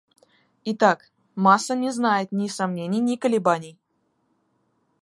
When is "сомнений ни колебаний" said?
2.47-3.77